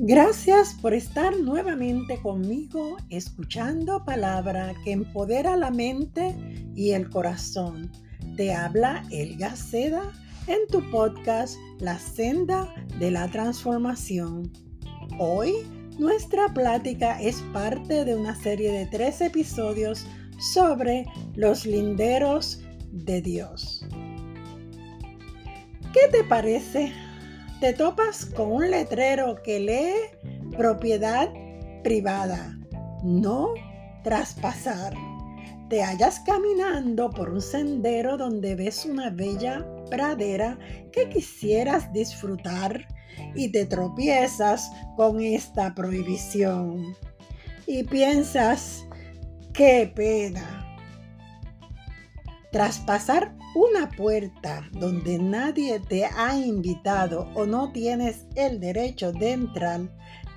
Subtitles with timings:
[0.00, 6.34] Gracias por estar nuevamente conmigo escuchando palabra que empodera la mente
[6.74, 7.92] y el corazón.
[8.36, 10.12] Te habla Elga Seda
[10.48, 12.68] en tu podcast La senda
[12.98, 14.50] de la transformación.
[15.20, 15.52] Hoy
[15.96, 20.04] nuestra plática es parte de una serie de tres episodios
[20.54, 23.86] sobre los linderos de Dios.
[25.92, 26.92] ¿Qué te parece
[27.64, 31.32] te topas con un letrero que lee propiedad
[31.82, 32.58] privada,
[33.02, 33.54] no
[34.02, 34.92] traspasar.
[35.70, 40.58] Te hallas caminando por un sendero donde ves una bella pradera
[40.92, 42.86] que quisieras disfrutar
[43.34, 46.94] y te tropiezas con esta prohibición.
[47.66, 48.84] Y piensas,
[49.54, 50.76] qué pena
[52.52, 59.80] Traspasar una puerta donde nadie te ha invitado o no tienes el derecho de entrar,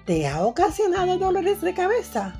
[0.05, 2.39] ¿te ha ocasionado dolores de cabeza?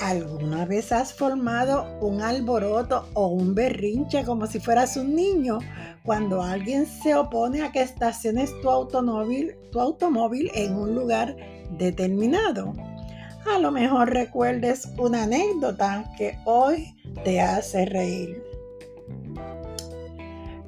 [0.00, 5.60] ¿Alguna vez has formado un alboroto o un berrinche como si fueras un niño
[6.02, 11.36] cuando alguien se opone a que estaciones tu automóvil, tu automóvil en un lugar
[11.78, 12.74] determinado?
[13.46, 18.53] A lo mejor recuerdes una anécdota que hoy te hace reír.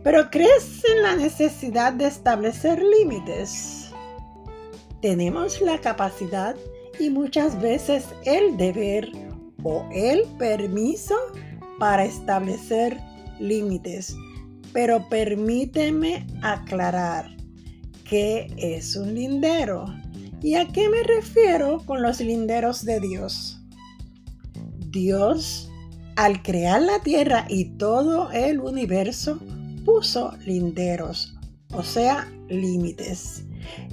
[0.06, 3.90] Pero ¿crees en la necesidad de establecer límites?
[5.02, 6.54] Tenemos la capacidad
[7.00, 9.10] y muchas veces el deber
[9.64, 11.16] o el permiso
[11.80, 13.00] para establecer
[13.40, 14.14] límites.
[14.72, 17.36] Pero permíteme aclarar
[18.08, 19.86] qué es un lindero
[20.40, 23.60] y a qué me refiero con los linderos de Dios.
[24.92, 25.68] Dios
[26.16, 29.38] al crear la tierra y todo el universo,
[29.86, 31.34] puso linderos,
[31.72, 33.44] o sea, límites.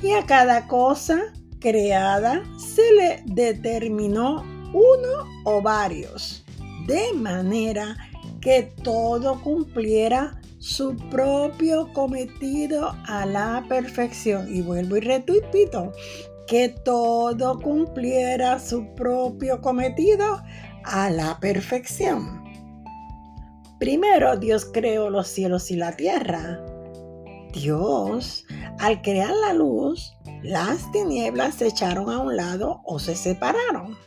[0.02, 1.22] Y a cada cosa
[1.60, 4.44] creada se le determinó
[4.74, 6.44] uno o varios,
[6.88, 7.96] de manera
[8.42, 14.54] que todo cumpliera su propio cometido a la perfección.
[14.54, 15.94] Y vuelvo y repito,
[16.48, 20.42] que todo cumpliera su propio cometido
[20.84, 22.43] a la perfección.
[23.84, 26.66] Primero Dios creó los cielos y la tierra.
[27.52, 28.46] Dios,
[28.80, 33.98] al crear la luz, las tinieblas se echaron a un lado o se separaron.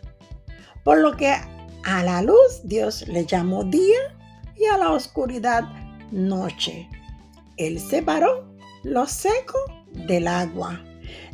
[0.82, 1.30] Por lo que
[1.84, 3.98] a la luz Dios le llamó día
[4.56, 5.64] y a la oscuridad
[6.10, 6.88] noche.
[7.58, 8.48] Él separó
[8.82, 9.58] lo seco
[9.92, 10.82] del agua.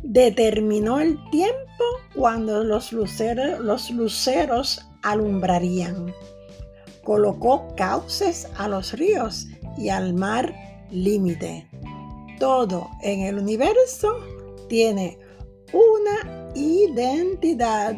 [0.03, 6.13] Determinó el tiempo cuando los luceros, los luceros alumbrarían.
[7.03, 9.47] Colocó cauces a los ríos
[9.77, 10.53] y al mar
[10.91, 11.67] límite.
[12.39, 14.17] Todo en el universo
[14.69, 15.17] tiene
[15.73, 17.95] una identidad,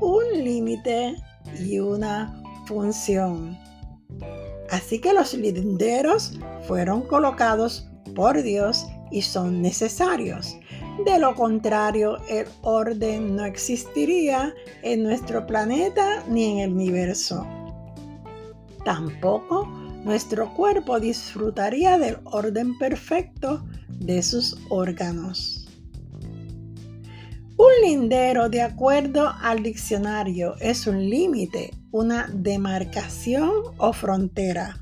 [0.00, 1.16] un límite
[1.58, 3.58] y una función.
[4.70, 10.56] Así que los linderos fueron colocados por Dios y son necesarios.
[11.04, 17.46] De lo contrario, el orden no existiría en nuestro planeta ni en el universo.
[18.84, 19.66] Tampoco
[20.04, 25.68] nuestro cuerpo disfrutaría del orden perfecto de sus órganos.
[27.56, 34.80] Un lindero, de acuerdo al diccionario, es un límite, una demarcación o frontera.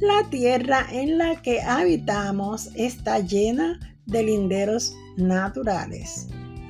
[0.00, 6.26] La tierra en la que habitamos está llena de linderos naturales.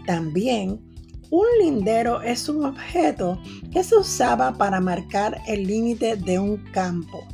[0.07, 0.86] También,
[1.31, 3.41] un lindero es un objeto
[3.73, 7.27] que se usaba para marcar el límite de un campo.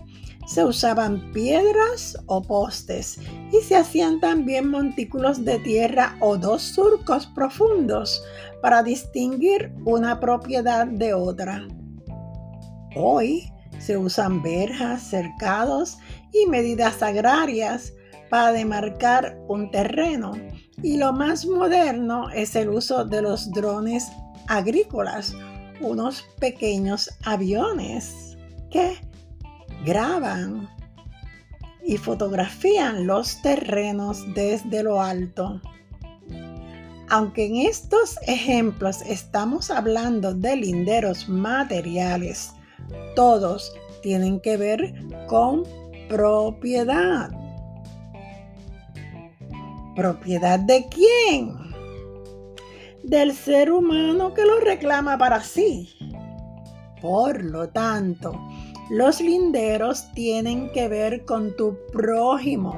[0.46, 3.18] Se usaban piedras o postes
[3.52, 8.22] y se hacían también montículos de tierra o dos surcos profundos
[8.60, 11.66] para distinguir una propiedad de otra.
[12.96, 15.98] Hoy se usan verjas, cercados
[16.32, 17.92] y medidas agrarias
[18.28, 20.32] para demarcar un terreno.
[20.80, 24.08] Y lo más moderno es el uso de los drones
[24.48, 25.34] agrícolas,
[25.80, 28.36] unos pequeños aviones
[28.70, 28.96] que
[29.84, 30.68] graban
[31.84, 35.60] y fotografían los terrenos desde lo alto.
[37.08, 42.52] Aunque en estos ejemplos estamos hablando de linderos materiales,
[43.14, 43.72] todos
[44.02, 44.94] tienen que ver
[45.26, 45.64] con
[46.08, 47.30] propiedad.
[49.94, 51.54] ¿Propiedad de quién?
[53.02, 55.90] Del ser humano que lo reclama para sí.
[57.00, 58.40] Por lo tanto,
[58.90, 62.74] los linderos tienen que ver con tu prójimo.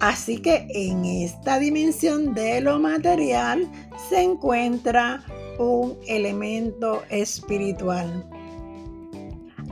[0.00, 3.68] Así que en esta dimensión de lo material
[4.08, 5.24] se encuentra
[5.58, 8.24] un elemento espiritual.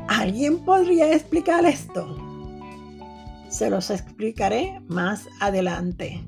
[0.08, 2.25] ¿Alguien podría explicar esto?
[3.56, 6.22] Se los explicaré más adelante.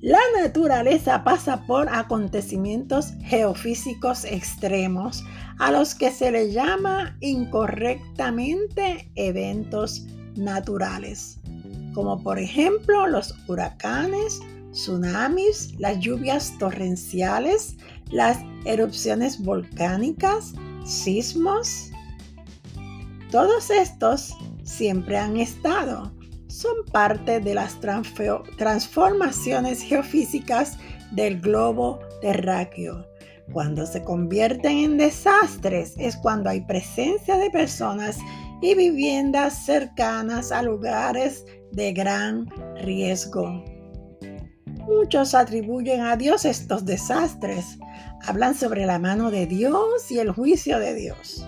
[0.00, 5.22] La naturaleza pasa por acontecimientos geofísicos extremos
[5.58, 10.06] a los que se le llama incorrectamente eventos
[10.36, 11.38] naturales,
[11.92, 14.40] como por ejemplo los huracanes,
[14.70, 17.76] tsunamis, las lluvias torrenciales,
[18.10, 20.54] las erupciones volcánicas,
[20.86, 21.90] sismos.
[23.30, 26.12] Todos estos siempre han estado,
[26.48, 30.78] son parte de las transformaciones geofísicas
[31.12, 33.06] del globo terráqueo.
[33.52, 38.18] Cuando se convierten en desastres es cuando hay presencia de personas
[38.60, 43.64] y viviendas cercanas a lugares de gran riesgo.
[44.86, 47.78] Muchos atribuyen a Dios estos desastres.
[48.26, 51.46] Hablan sobre la mano de Dios y el juicio de Dios.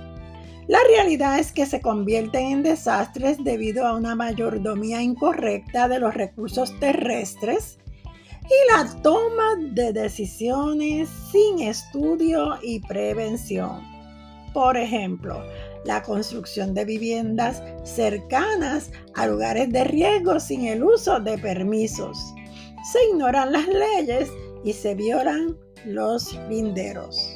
[0.66, 6.14] La realidad es que se convierten en desastres debido a una mayordomía incorrecta de los
[6.14, 7.78] recursos terrestres
[8.44, 13.82] y la toma de decisiones sin estudio y prevención.
[14.54, 15.42] Por ejemplo,
[15.84, 22.34] la construcción de viviendas cercanas a lugares de riesgo sin el uso de permisos.
[22.90, 24.30] Se ignoran las leyes
[24.64, 27.33] y se violan los linderos.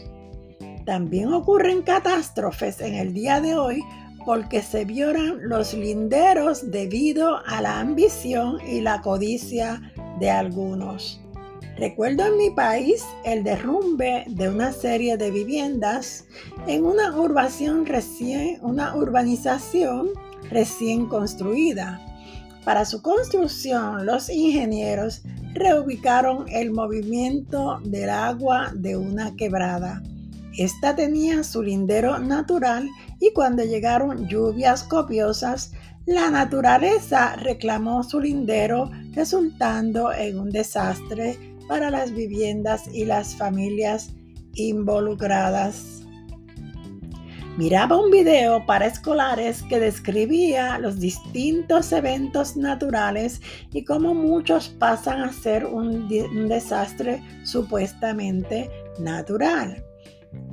[0.89, 3.85] También ocurren catástrofes en el día de hoy
[4.25, 9.83] porque se violan los linderos debido a la ambición y la codicia
[10.19, 11.21] de algunos.
[11.77, 16.25] Recuerdo en mi país el derrumbe de una serie de viviendas
[16.67, 17.13] en una,
[17.85, 20.09] recién, una urbanización
[20.51, 22.01] recién construida.
[22.65, 25.21] Para su construcción, los ingenieros
[25.53, 30.03] reubicaron el movimiento del agua de una quebrada
[30.59, 32.91] esta tenía su lindero natural
[33.21, 35.71] y cuando llegaron lluvias copiosas,
[36.05, 41.39] la naturaleza reclamó su lindero, resultando en un desastre
[41.69, 44.11] para las viviendas y las familias
[44.55, 46.03] involucradas.
[47.57, 53.41] Miraba un video para escolares que describía los distintos eventos naturales
[53.73, 56.09] y cómo muchos pasan a ser un,
[56.49, 58.69] desastre supuestamente
[58.99, 59.85] natural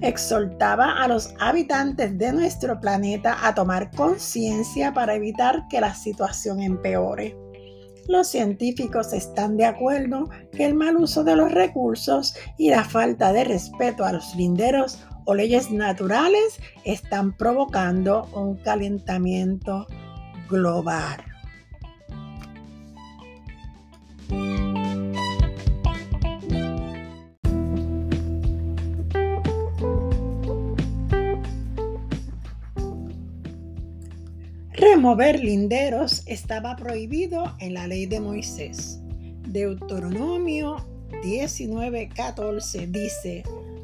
[0.02, 6.62] exhortaba a los habitantes de nuestro planeta a tomar conciencia para evitar que la situación
[6.62, 7.36] empeore.
[8.08, 13.34] Los científicos están de acuerdo que el mal uso de los recursos y la falta
[13.34, 19.88] de respeto a los linderos o leyes naturales están provocando un calentamiento
[20.48, 21.35] global.
[34.88, 39.00] Remover linderos estaba prohibido en la ley de Moisés.
[39.48, 40.86] Deuteronomio
[41.24, 43.42] 19:14 dice,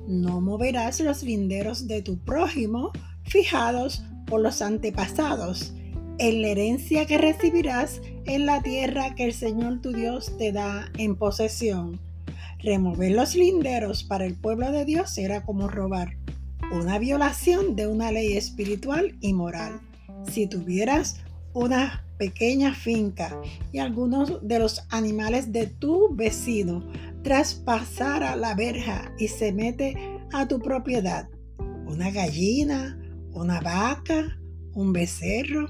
[0.07, 2.91] no moverás los linderos de tu prójimo
[3.23, 5.73] fijados por los antepasados
[6.19, 10.91] en la herencia que recibirás en la tierra que el Señor tu Dios te da
[10.99, 11.99] en posesión.
[12.59, 16.15] Remover los linderos para el pueblo de Dios era como robar,
[16.71, 19.81] una violación de una ley espiritual y moral
[20.29, 21.21] si tuvieras
[21.53, 23.35] una pequeña finca
[23.71, 26.83] y algunos de los animales de tu vecino
[27.23, 29.95] traspasara la verja y se mete
[30.31, 31.27] a tu propiedad,
[31.85, 32.97] una gallina,
[33.33, 34.39] una vaca,
[34.73, 35.67] un becerro,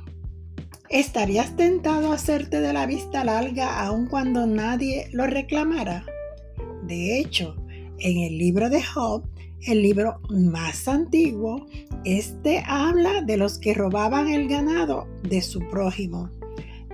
[0.90, 6.06] ¿estarías tentado a hacerte de la vista larga aun cuando nadie lo reclamara?
[6.84, 7.56] De hecho,
[8.00, 9.31] en el libro de Job
[9.66, 11.66] el libro más antiguo,
[12.06, 16.30] este habla de los que robaban el ganado de su prójimo.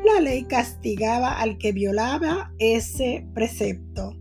[0.03, 4.15] La ley castigaba al que violaba ese precepto.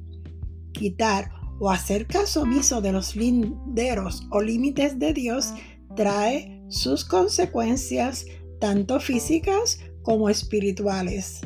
[0.72, 5.52] Quitar o hacer caso omiso de los linderos o límites de Dios
[5.94, 8.26] trae sus consecuencias
[8.60, 11.40] tanto físicas como espirituales.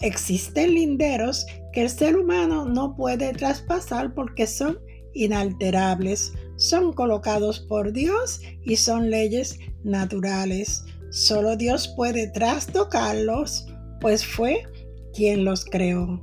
[0.00, 4.78] Existen linderos que el ser humano no puede traspasar porque son
[5.14, 10.84] inalterables, son colocados por Dios y son leyes naturales.
[11.10, 13.66] Solo Dios puede trastocarlos,
[14.00, 14.64] pues fue
[15.14, 16.22] quien los creó.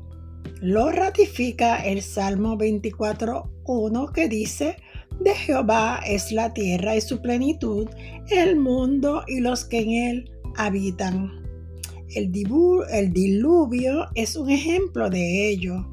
[0.62, 4.77] Lo ratifica el Salmo 24.1 que dice,
[5.20, 7.88] de Jehová es la tierra y su plenitud,
[8.30, 11.32] el mundo y los que en él habitan.
[12.15, 12.32] el,
[12.92, 15.86] el diluvio es un ejemplo de ello.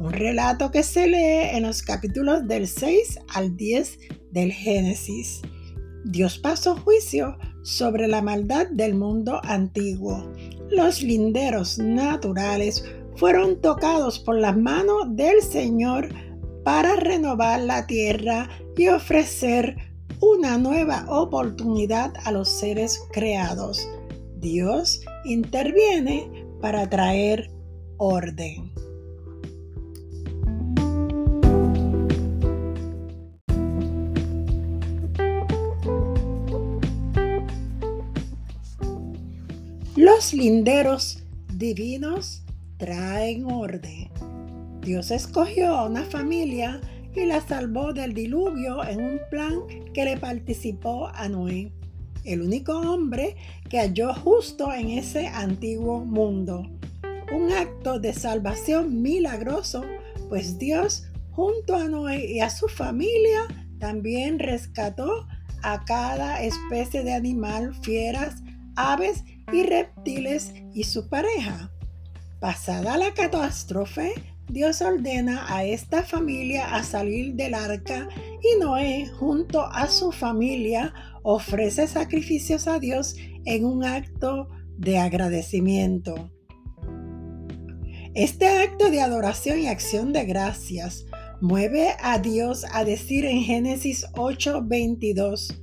[0.00, 3.98] Un relato que se lee en los capítulos del 6 al 10
[4.30, 5.42] del Génesis.
[6.06, 10.32] Dios pasó juicio sobre la maldad del mundo antiguo.
[10.70, 12.82] Los linderos naturales
[13.16, 16.08] fueron tocados por las manos del Señor
[16.64, 19.76] para renovar la tierra y ofrecer
[20.22, 23.86] una nueva oportunidad a los seres creados.
[24.38, 27.50] Dios interviene para traer
[27.98, 28.69] orden.
[40.20, 41.22] Los linderos
[41.54, 42.42] divinos
[42.76, 44.10] traen orden.
[44.82, 46.78] Dios escogió a una familia
[47.16, 49.60] y la salvó del diluvio en un plan
[49.94, 51.72] que le participó a Noé,
[52.24, 53.34] el único hombre
[53.70, 56.68] que halló justo en ese antiguo mundo.
[57.34, 59.86] Un acto de salvación milagroso,
[60.28, 63.48] pues Dios junto a Noé y a su familia
[63.78, 65.26] también rescató
[65.62, 68.42] a cada especie de animal, fieras,
[68.76, 71.70] aves y reptiles y su pareja.
[72.40, 74.12] Pasada la catástrofe,
[74.48, 78.08] Dios ordena a esta familia a salir del arca
[78.42, 80.92] y Noé junto a su familia
[81.22, 83.14] ofrece sacrificios a Dios
[83.44, 86.30] en un acto de agradecimiento.
[88.14, 91.06] Este acto de adoración y acción de gracias
[91.40, 95.59] mueve a Dios a decir en Génesis 8:22,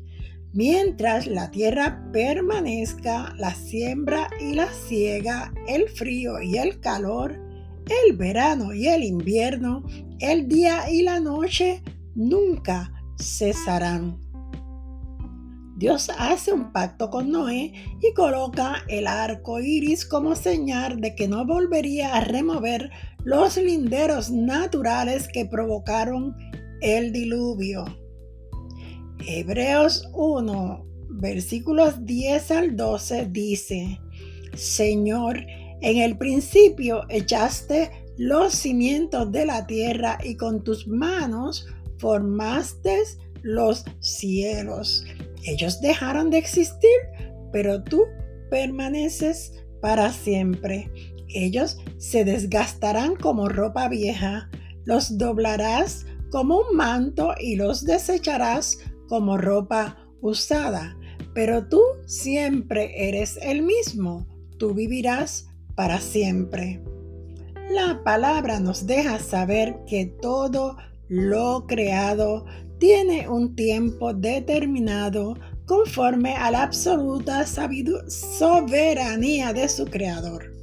[0.58, 7.40] Mientras la tierra permanezca, la siembra y la siega, el frío y el calor,
[7.86, 9.84] el verano y el invierno,
[10.18, 11.84] el día y la noche
[12.16, 14.20] nunca cesarán.
[15.76, 21.28] Dios hace un pacto con Noé y coloca el arco iris como señal de que
[21.28, 22.90] no volvería a remover
[23.24, 26.36] los linderos naturales que provocaron
[26.82, 27.86] el diluvio.
[29.26, 34.00] Hebreos 1, versículos 10 al 12 dice,
[34.56, 35.40] Señor,
[35.82, 41.68] en el principio echaste los cimientos de la tierra y con tus manos
[42.00, 43.04] formaste
[43.44, 45.06] los cielos.
[45.44, 46.90] Ellos dejaron de existir,
[47.52, 48.04] pero tú
[48.50, 50.92] permaneces para siempre.
[51.30, 54.50] Ellos se desgastarán como ropa vieja,
[54.86, 60.98] los doblarás como un manto y los desecharás como ropa usada,
[61.34, 66.82] pero tú siempre eres el mismo, tú vivirás para siempre.
[67.70, 70.78] La palabra nos deja saber que todo
[71.10, 72.46] lo creado
[72.80, 75.36] tiene un tiempo determinado
[75.66, 77.46] conforme a la absoluta
[78.08, 80.54] soberanía de su creador.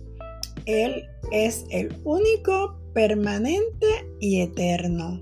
[0.65, 3.87] Él es el único, permanente
[4.21, 5.21] y eterno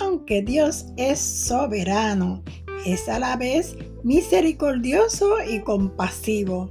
[0.00, 2.42] aunque Dios es soberano,
[2.86, 6.70] es a la vez misericordioso y compasivo.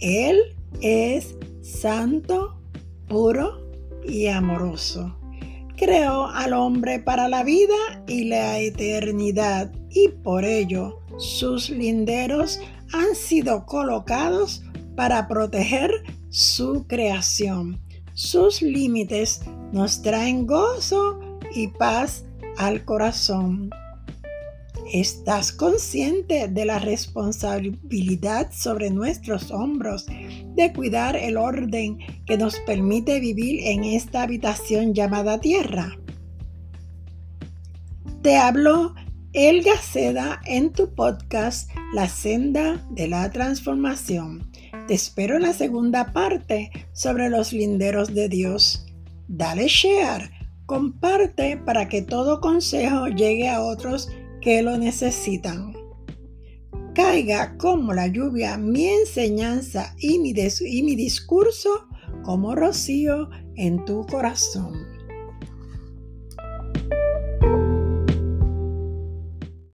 [0.00, 0.38] Él
[0.80, 2.58] es santo,
[3.08, 3.62] puro
[4.04, 5.16] y amoroso.
[5.76, 7.74] Creó al hombre para la vida
[8.06, 12.60] y la eternidad y por ello sus linderos
[12.92, 14.62] han sido colocados
[14.96, 15.90] para proteger
[16.30, 17.80] su creación.
[18.14, 19.40] Sus límites
[19.72, 21.18] nos traen gozo
[21.54, 22.24] y paz
[22.56, 23.70] al corazón.
[24.92, 30.06] ¿Estás consciente de la responsabilidad sobre nuestros hombros
[30.54, 35.96] de cuidar el orden que nos permite vivir en esta habitación llamada tierra?
[38.22, 38.94] Te hablo
[39.32, 44.50] Elga Seda en tu podcast La senda de la transformación.
[44.88, 48.86] Te espero en la segunda parte sobre los linderos de Dios.
[49.26, 54.08] Dale share Comparte para que todo consejo llegue a otros
[54.40, 55.72] que lo necesitan.
[56.94, 60.32] Caiga como la lluvia mi enseñanza y mi,
[60.96, 61.88] discurso
[62.22, 64.91] como rocío en tu corazón.